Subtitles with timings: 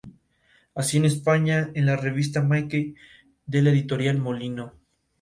[0.73, 2.95] Así, en España, en la revista "Mickey"
[3.45, 4.73] de la Editorial Molino.